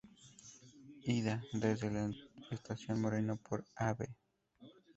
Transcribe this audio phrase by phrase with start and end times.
[1.05, 2.09] Ida: Desde la
[2.49, 3.99] Estación Moreno por Av.